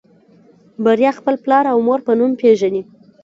[0.83, 2.81] بريا خپل پلار او مور په نوم پېژني.